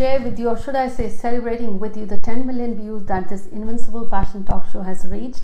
[0.00, 3.28] share with you, or should I say, celebrating with you the 10 million views that
[3.28, 5.42] this Invincible Passion Talk Show has reached.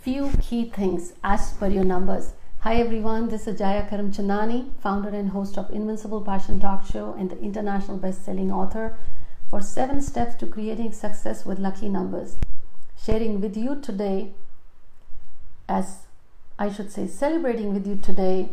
[0.00, 2.32] Few key things as per your numbers.
[2.60, 7.28] Hi everyone, this is Jaya Karamchandani, founder and host of Invincible Passion Talk Show and
[7.28, 8.96] the international best-selling author
[9.50, 12.36] for 7 steps to creating success with lucky numbers.
[12.96, 14.32] Sharing with you today
[15.68, 16.06] as
[16.58, 18.48] I should say celebrating with you today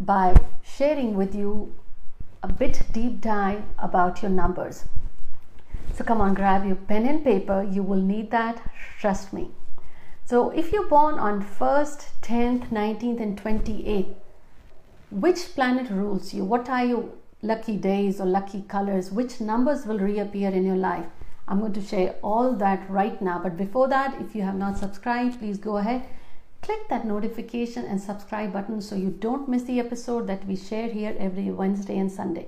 [0.00, 1.74] by sharing with you
[2.42, 4.84] a bit deep dive about your numbers.
[5.94, 7.62] So come on, grab your pen and paper.
[7.62, 8.62] You will need that,
[9.00, 9.50] trust me.
[10.24, 14.14] So if you're born on 1st, 10th, 19th, and 28th,
[15.10, 16.44] which planet rules you?
[16.44, 17.08] What are your
[17.42, 19.10] lucky days or lucky colors?
[19.10, 21.06] Which numbers will reappear in your life?
[21.48, 23.38] I'm going to share all that right now.
[23.42, 26.04] But before that, if you have not subscribed, please go ahead
[26.68, 30.90] click that notification and subscribe button so you don't miss the episode that we share
[30.90, 32.46] here every Wednesday and Sunday.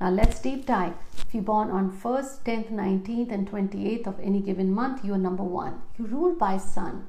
[0.00, 0.94] Now let's deep dive.
[1.18, 5.18] If you're born on 1st, 10th, 19th, and 28th of any given month, you are
[5.18, 5.82] number one.
[5.98, 7.08] You rule by sun.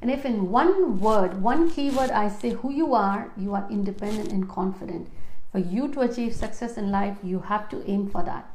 [0.00, 4.32] And if in one word, one keyword, I say who you are, you are independent
[4.32, 5.10] and confident.
[5.50, 8.50] For you to achieve success in life, you have to aim for that.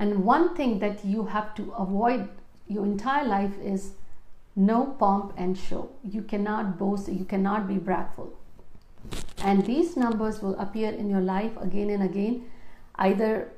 [0.00, 2.30] And one thing that you have to avoid
[2.66, 3.92] your entire life is
[4.56, 5.90] no pomp and show.
[6.02, 8.32] You cannot boast, you cannot be bragful.
[9.38, 12.46] And these numbers will appear in your life again and again,
[12.94, 13.50] either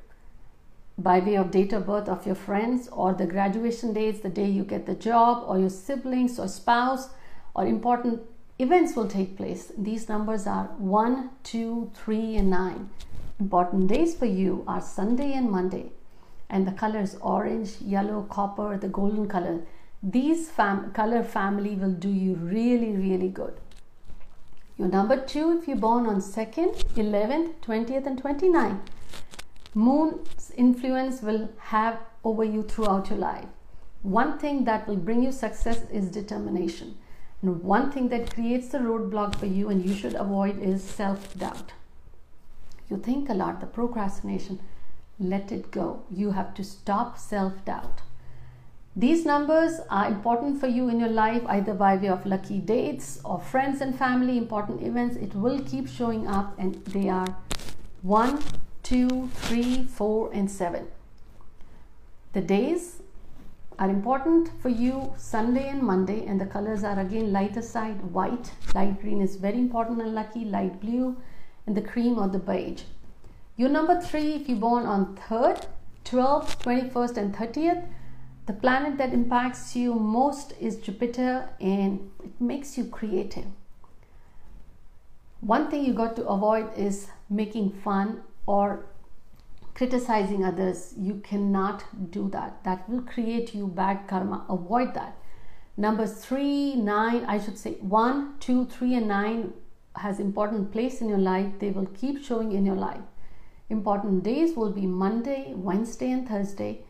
[0.98, 4.48] by way of date of birth of your friends or the graduation dates, the day
[4.48, 7.10] you get the job, or your siblings or spouse,
[7.54, 8.22] or important
[8.58, 9.72] events will take place.
[9.76, 12.90] These numbers are 1, 2, 3, and 9.
[13.38, 15.92] Important days for you are Sunday and Monday.
[16.48, 19.66] And the colors orange, yellow, copper, the golden color
[20.02, 23.54] these fam- color family will do you really, really good.
[24.76, 28.80] Your number two, if you're born on 2nd, 11th, 20th, and 29th,
[29.74, 33.46] moon's influence will have over you throughout your life.
[34.02, 36.96] One thing that will bring you success is determination.
[37.42, 41.36] And one thing that creates the roadblock for you and you should avoid is self
[41.38, 41.72] doubt.
[42.88, 44.60] You think a lot, the procrastination,
[45.18, 46.04] let it go.
[46.10, 48.02] You have to stop self doubt.
[48.98, 53.20] These numbers are important for you in your life either by way of lucky dates
[53.26, 55.16] or friends and family, important events.
[55.16, 57.36] It will keep showing up and they are
[58.00, 58.42] 1,
[58.84, 60.88] 2, 3, 4, and 7.
[62.32, 63.02] The days
[63.78, 68.52] are important for you Sunday and Monday, and the colors are again lighter side white,
[68.74, 71.18] light green is very important and lucky, light blue,
[71.66, 72.84] and the cream or the beige.
[73.56, 75.66] Your number three, if you're born on 3rd,
[76.06, 77.86] 12th, 21st, and 30th,
[78.46, 83.46] the planet that impacts you most is Jupiter and it makes you creative.
[85.40, 88.86] One thing you got to avoid is making fun or
[89.74, 90.94] criticizing others.
[90.96, 92.62] You cannot do that.
[92.64, 94.46] That will create you bad karma.
[94.48, 95.16] Avoid that.
[95.76, 99.52] Numbers three, nine, I should say one, two, three, and nine
[99.96, 101.52] has important place in your life.
[101.58, 103.02] They will keep showing in your life.
[103.68, 106.85] Important days will be Monday, Wednesday, and Thursday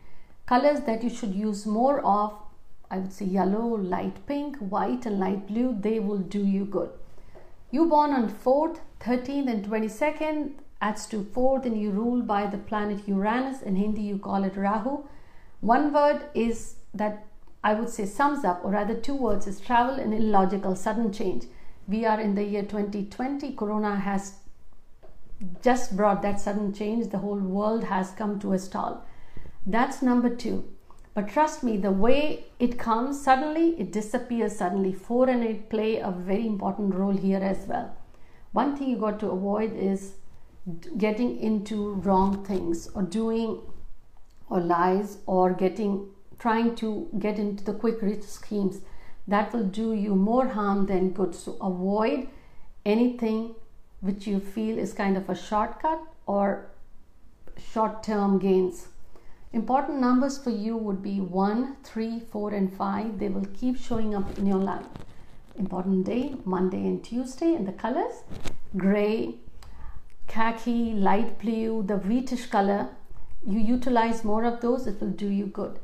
[0.47, 2.33] Colors that you should use more of,
[2.89, 6.89] I would say yellow, light pink, white and light blue, they will do you good.
[7.69, 12.57] You born on 4th, 13th and 22nd adds to 4th and you rule by the
[12.57, 13.61] planet Uranus.
[13.61, 15.03] In Hindi you call it Rahu.
[15.59, 17.25] One word is that
[17.61, 21.47] I would say sums up or rather two words is travel and illogical sudden change.
[21.89, 23.53] We are in the year 2020.
[23.53, 24.35] Corona has
[25.61, 27.09] just brought that sudden change.
[27.09, 29.05] The whole world has come to a stall.
[29.69, 30.63] That's number two.
[31.13, 34.93] But trust me, the way it comes suddenly, it disappears suddenly.
[34.93, 37.97] Four and eight play a very important role here as well.
[38.53, 40.13] One thing you got to avoid is
[40.97, 43.59] getting into wrong things or doing
[44.49, 48.81] or lies or getting trying to get into the quick rich schemes
[49.27, 52.27] that will do you more harm than good so avoid
[52.85, 53.55] anything
[54.01, 56.69] which you feel is kind of a shortcut or
[57.71, 58.87] short term gains
[59.57, 63.17] Important numbers for you would be 1, 3, 4, and 5.
[63.17, 64.85] They will keep showing up in your life.
[65.57, 67.55] Important day, Monday and Tuesday.
[67.55, 68.21] And the colors
[68.77, 69.33] gray,
[70.27, 72.89] khaki, light blue, the wheatish color.
[73.47, 75.79] You utilize more of those, it will do you good.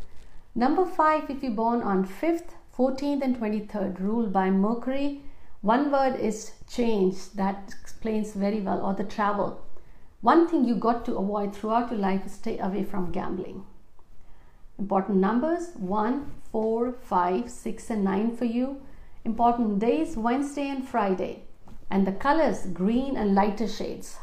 [0.53, 5.23] Number 5, if you're born on 5th, 14th, and 23rd, ruled by Mercury.
[5.61, 7.31] One word is change.
[7.31, 9.63] That explains very well, or the travel
[10.23, 13.65] one thing you got to avoid throughout your life is stay away from gambling.
[14.79, 18.81] Important numbers 1, 4, 5, 6, and 9 for you.
[19.25, 21.43] Important days Wednesday and Friday.
[21.89, 24.15] And the colors green and lighter shades.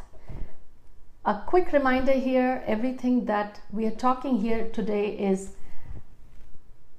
[1.27, 5.51] A quick reminder here everything that we are talking here today is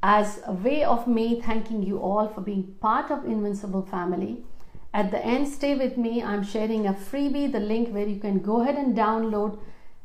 [0.04, 4.44] as a way of me thanking you all for being part of Invincible family.
[4.94, 6.22] At the end, stay with me.
[6.22, 9.58] I'm sharing a freebie, the link where you can go ahead and download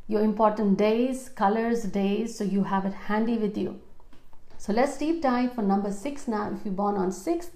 [0.06, 3.80] your important days, colors, days, so you have it handy with you.
[4.58, 6.52] So let's deep dive for number six now.
[6.52, 7.50] If you're born on 6th,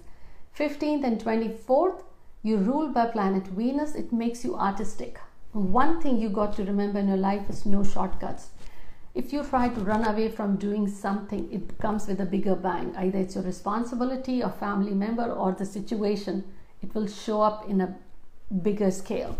[0.57, 2.03] 15th, and 24th,
[2.43, 5.19] you rule by planet Venus, it makes you artistic.
[5.53, 8.49] One thing you got to remember in your life is no shortcuts.
[9.13, 12.95] If you try to run away from doing something, it comes with a bigger bang.
[12.95, 16.43] Either it's your responsibility, a family member, or the situation.
[16.81, 17.95] It will show up in a
[18.61, 19.37] bigger scale.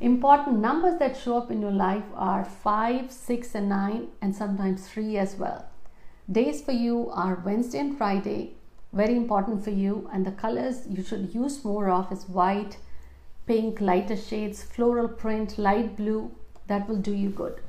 [0.00, 4.88] Important numbers that show up in your life are 5, 6, and 9, and sometimes
[4.88, 5.66] 3 as well.
[6.30, 8.54] Days for you are Wednesday and Friday,
[8.92, 12.78] very important for you, and the colors you should use more of is white,
[13.46, 16.30] pink, lighter shades, floral print, light blue.
[16.66, 17.60] That will do you good.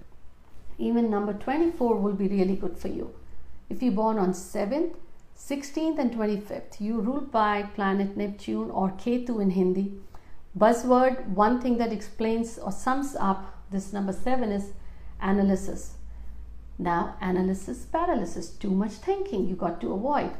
[0.77, 3.13] Even number 24 will be really good for you.
[3.69, 4.95] If you're born on 7th,
[5.47, 9.99] 16th, and 25th, you ruled by planet Neptune or Ketu in Hindi.
[10.57, 14.73] Buzzword one thing that explains or sums up this number seven is
[15.19, 15.95] analysis.
[16.77, 20.31] Now analysis paralysis too much thinking you got to avoid.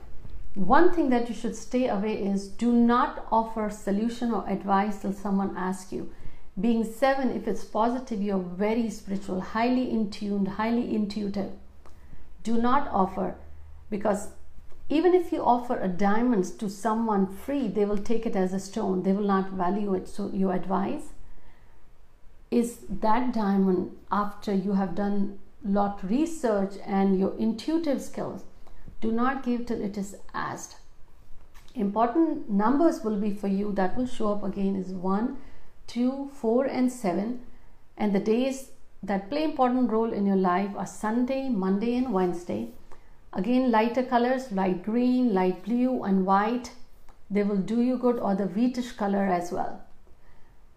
[0.53, 5.13] One thing that you should stay away is do not offer solution or advice till
[5.13, 6.13] someone asks you.
[6.59, 11.53] Being seven if it's positive you're very spiritual highly in tuned highly intuitive.
[12.44, 13.36] Do not offer
[13.89, 14.30] because
[14.98, 18.60] even if you offer a diamond to someone free they will take it as a
[18.60, 19.04] stone.
[19.04, 20.08] They will not value it.
[20.10, 21.14] So you advise
[22.52, 28.44] is that diamond after you have done lot research and your intuitive skills
[29.00, 30.76] do not give till it is asked.
[31.74, 35.38] Important numbers will be for you that will show up again is 1
[35.88, 37.40] 2 4 and 7
[37.98, 38.72] and the days
[39.02, 42.62] that play important role in your life are sunday monday and wednesday
[43.33, 46.72] Again, lighter colors, light green, light blue, and white.
[47.30, 49.81] They will do you good, or the wheatish color as well.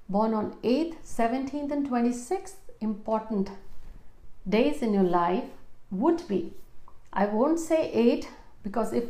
[0.08, 3.50] Born on 8th, 17th, and 26th, important
[4.48, 5.44] days in your life
[5.90, 6.52] would be.
[7.12, 8.28] I won't say 8
[8.62, 9.04] because if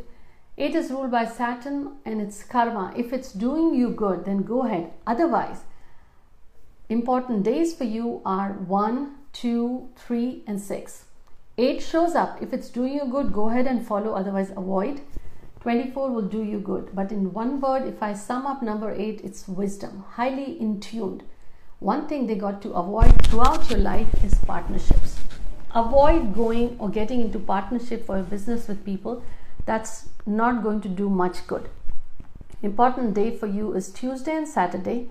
[0.56, 4.64] 8 is ruled by Saturn and it's karma, if it's doing you good, then go
[4.64, 4.93] ahead.
[5.06, 5.64] Otherwise,
[6.88, 11.05] important days for you are 1, 2, 3, and 6.
[11.56, 12.43] 8 shows up.
[12.43, 15.01] If it's doing you good, go ahead and follow, otherwise, avoid.
[15.61, 16.91] 24 will do you good.
[16.95, 21.23] But in one word, if I sum up number 8, it's wisdom, highly in tuned.
[21.79, 25.21] One thing they got to avoid throughout your life is partnerships.
[25.75, 29.23] Avoid going or getting into partnership for a business with people
[29.65, 31.69] that's not going to do much good.
[32.62, 35.09] Important day for you is Tuesday and Saturday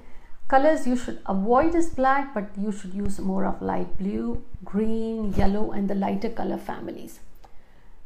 [0.48, 5.34] colors you should avoid is black but you should use more of light blue green
[5.34, 7.20] yellow and the lighter color families.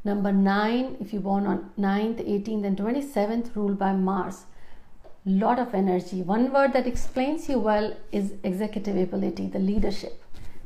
[0.04, 4.46] Number 9 if you're born on 9th 18th and 27th ruled by mars.
[5.26, 6.22] Lot of energy.
[6.22, 10.24] One word that explains you well is executive ability the leadership.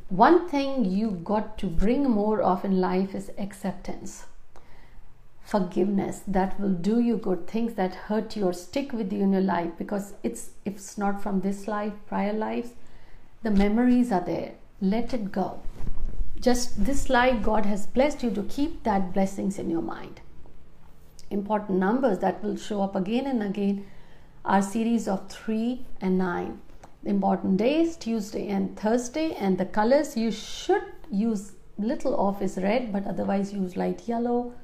[0.08, 4.26] One thing you got to bring more of in life is acceptance
[5.52, 9.32] forgiveness that will do you good things that hurt you or stick with you in
[9.32, 12.70] your life because it's if it's not from this life prior lives
[13.42, 14.52] the memories are there.
[14.80, 15.62] Let it go.
[16.40, 20.20] Just this life god has blessed you to keep that blessings in your mind.
[21.30, 23.84] Important numbers that will show up again and again
[24.44, 26.60] are series of 3 and 9
[27.04, 30.16] important days tuesday and thursday and the colors.
[30.16, 34.54] You should use little of is red but otherwise use light yellow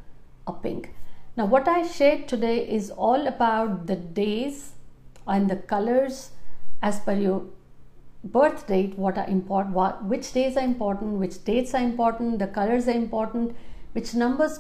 [0.49, 0.95] a pink.
[1.37, 4.73] Now, what I shared today is all about the days
[5.27, 6.31] and the colors
[6.83, 7.45] as per your
[8.25, 8.99] birth date.
[8.99, 9.75] What are important?
[9.75, 11.13] What which days are important?
[11.21, 12.39] Which dates are important?
[12.39, 13.57] The colors are important.
[13.93, 14.59] Which numbers?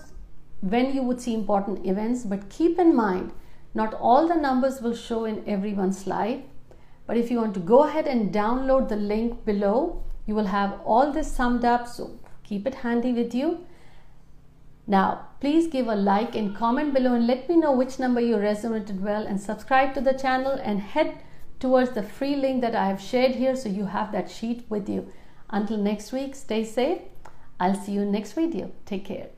[0.60, 3.32] When you would see important events, but keep in mind,
[3.74, 6.40] not all the numbers will show in everyone's life.
[7.06, 10.80] But if you want to go ahead and download the link below, you will have
[10.84, 11.86] all this summed up.
[11.86, 13.66] So keep it handy with you
[14.88, 18.36] now, please give a like and comment below and let me know which number you
[18.36, 21.20] resonated well and subscribe to the channel and head
[21.60, 24.88] towards the free link that I have shared here so you have that sheet with
[24.88, 25.12] you.
[25.50, 27.02] Until next week, stay safe.
[27.60, 28.72] I'll see you next video.
[28.86, 29.37] Take care.